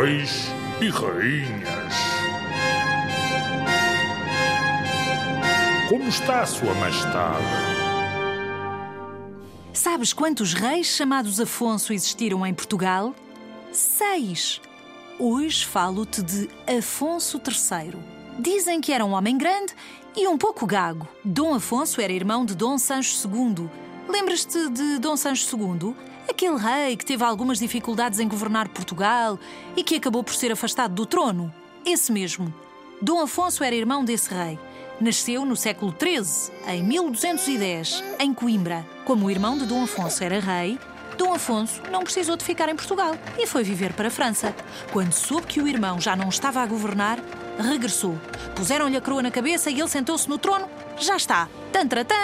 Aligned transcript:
reis 0.00 0.46
e 0.80 0.88
rainhas. 0.88 1.94
Como 5.88 6.08
está 6.08 6.46
Sua 6.46 6.72
Majestade? 6.74 7.44
Sabes 9.72 10.12
quantos 10.12 10.54
reis 10.54 10.86
chamados 10.86 11.38
Afonso 11.38 11.92
existiram 11.92 12.46
em 12.46 12.54
Portugal? 12.54 13.14
Seis. 13.70 14.60
Hoje 15.18 15.66
falo-te 15.66 16.22
de 16.22 16.48
Afonso 16.66 17.38
III. 17.38 17.94
Dizem 18.38 18.80
que 18.80 18.92
era 18.92 19.04
um 19.04 19.12
homem 19.12 19.36
grande 19.36 19.74
e 20.16 20.26
um 20.26 20.38
pouco 20.38 20.66
gago. 20.66 21.06
Dom 21.22 21.54
Afonso 21.54 22.00
era 22.00 22.12
irmão 22.12 22.46
de 22.46 22.54
Dom 22.54 22.78
Sancho 22.78 23.28
II. 23.28 23.68
Lembras-te 24.12 24.68
de 24.68 24.98
Dom 24.98 25.16
Sancho 25.16 25.56
II? 25.56 25.94
Aquele 26.28 26.58
rei 26.58 26.98
que 26.98 27.04
teve 27.04 27.24
algumas 27.24 27.58
dificuldades 27.58 28.20
em 28.20 28.28
governar 28.28 28.68
Portugal 28.68 29.38
e 29.74 29.82
que 29.82 29.96
acabou 29.96 30.22
por 30.22 30.34
ser 30.34 30.52
afastado 30.52 30.92
do 30.92 31.06
trono? 31.06 31.52
Esse 31.82 32.12
mesmo. 32.12 32.52
Dom 33.00 33.22
Afonso 33.22 33.64
era 33.64 33.74
irmão 33.74 34.04
desse 34.04 34.28
rei. 34.28 34.58
Nasceu 35.00 35.46
no 35.46 35.56
século 35.56 35.94
XIII, 35.98 36.52
em 36.68 36.82
1210, 36.82 38.04
em 38.18 38.34
Coimbra. 38.34 38.86
Como 39.06 39.24
o 39.24 39.30
irmão 39.30 39.56
de 39.56 39.64
Dom 39.64 39.82
Afonso 39.84 40.22
era 40.22 40.38
rei, 40.38 40.78
Dom 41.16 41.32
Afonso 41.32 41.80
não 41.90 42.04
precisou 42.04 42.36
de 42.36 42.44
ficar 42.44 42.68
em 42.68 42.76
Portugal 42.76 43.16
e 43.38 43.46
foi 43.46 43.64
viver 43.64 43.94
para 43.94 44.08
a 44.08 44.10
França. 44.10 44.54
Quando 44.92 45.14
soube 45.14 45.46
que 45.46 45.62
o 45.62 45.66
irmão 45.66 45.98
já 45.98 46.14
não 46.14 46.28
estava 46.28 46.60
a 46.60 46.66
governar, 46.66 47.18
regressou. 47.58 48.18
Puseram-lhe 48.54 48.96
a 48.96 49.00
coroa 49.00 49.22
na 49.22 49.30
cabeça 49.30 49.70
e 49.70 49.80
ele 49.80 49.88
sentou-se 49.88 50.28
no 50.28 50.36
trono. 50.36 50.68
Já 50.98 51.16
está! 51.16 51.48
Tantratã! 51.72 52.14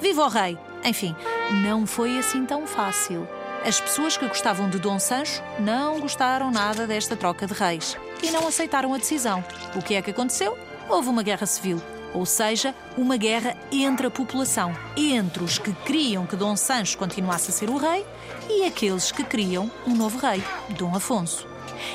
Viva 0.00 0.24
o 0.24 0.28
rei! 0.28 0.71
Enfim, 0.84 1.14
não 1.62 1.86
foi 1.86 2.18
assim 2.18 2.44
tão 2.44 2.66
fácil. 2.66 3.28
As 3.64 3.80
pessoas 3.80 4.16
que 4.16 4.26
gostavam 4.26 4.68
de 4.68 4.78
Dom 4.78 4.98
Sancho 4.98 5.42
não 5.60 6.00
gostaram 6.00 6.50
nada 6.50 6.86
desta 6.86 7.16
troca 7.16 7.46
de 7.46 7.54
reis 7.54 7.96
e 8.22 8.30
não 8.30 8.46
aceitaram 8.46 8.92
a 8.92 8.98
decisão. 8.98 9.44
O 9.76 9.82
que 9.82 9.94
é 9.94 10.02
que 10.02 10.10
aconteceu? 10.10 10.58
Houve 10.88 11.08
uma 11.08 11.22
guerra 11.22 11.46
civil 11.46 11.80
ou 12.14 12.26
seja, 12.26 12.74
uma 12.96 13.16
guerra 13.16 13.56
entre 13.70 14.06
a 14.06 14.10
população, 14.10 14.76
entre 14.96 15.42
os 15.42 15.58
que 15.58 15.72
queriam 15.72 16.26
que 16.26 16.36
Dom 16.36 16.56
Sancho 16.56 16.98
continuasse 16.98 17.50
a 17.50 17.54
ser 17.54 17.70
o 17.70 17.76
rei 17.76 18.04
e 18.48 18.64
aqueles 18.64 19.10
que 19.10 19.24
queriam 19.24 19.70
um 19.86 19.94
novo 19.94 20.18
rei, 20.18 20.42
Dom 20.76 20.94
Afonso. 20.94 21.46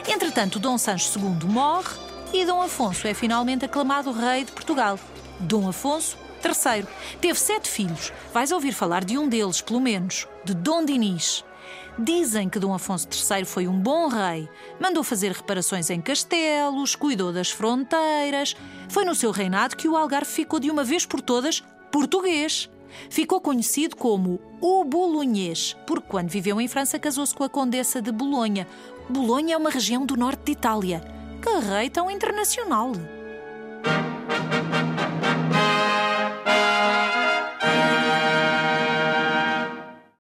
Entretanto, 0.08 0.59
Dom 0.59 0.78
Sancho 0.78 1.20
II 1.20 1.50
morre 1.50 1.95
e 2.33 2.45
Dom 2.45 2.61
Afonso 2.61 3.08
é 3.08 3.14
finalmente 3.14 3.66
aclamado 3.66 4.11
rei 4.11 4.44
de 4.44 4.52
Portugal. 4.52 5.00
Dom 5.39 5.70
Afonso 5.70 6.17
III 6.43 6.85
teve 7.19 7.39
sete 7.39 7.69
filhos. 7.69 8.11
Vais 8.33 8.52
ouvir 8.52 8.73
falar 8.73 9.03
de 9.03 9.17
um 9.17 9.27
deles, 9.27 9.61
pelo 9.61 9.80
menos, 9.80 10.27
de 10.43 10.53
Dom 10.53 10.85
Dinis. 10.85 11.43
Dizem 11.99 12.47
que 12.47 12.59
Dom 12.59 12.73
Afonso 12.73 13.07
III 13.07 13.43
foi 13.43 13.67
um 13.67 13.80
bom 13.80 14.07
rei. 14.07 14.47
Mandou 14.80 15.03
fazer 15.03 15.31
reparações 15.31 15.89
em 15.89 15.99
castelos, 15.99 16.95
cuidou 16.95 17.33
das 17.33 17.49
fronteiras. 17.49 18.55
Foi 18.88 19.03
no 19.03 19.15
seu 19.15 19.31
reinado 19.31 19.75
que 19.75 19.88
o 19.88 19.97
Algarve 19.97 20.31
ficou 20.31 20.59
de 20.59 20.69
uma 20.69 20.83
vez 20.83 21.05
por 21.05 21.21
todas 21.21 21.63
português. 21.91 22.69
Ficou 23.09 23.41
conhecido 23.41 23.95
como 23.95 24.39
o 24.61 24.83
Bolonhês, 24.83 25.75
porque 25.85 26.08
quando 26.08 26.30
viveu 26.30 26.61
em 26.61 26.67
França 26.67 26.99
casou-se 26.99 27.33
com 27.33 27.43
a 27.43 27.49
Condessa 27.49 28.02
de 28.02 28.11
Bolonha. 28.11 28.67
Bolonha 29.09 29.55
é 29.55 29.58
uma 29.58 29.69
região 29.69 30.05
do 30.05 30.15
norte 30.15 30.43
de 30.45 30.52
Itália. 30.52 31.02
Que 31.41 31.67
rei 31.67 31.89
tão 31.89 32.11
internacional! 32.11 32.91